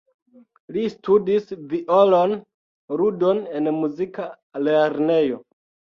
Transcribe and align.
Li 0.77 0.85
studis 0.93 1.45
violon-ludon 1.73 3.43
en 3.61 3.73
muzika 3.83 4.27
lernejo. 4.69 5.43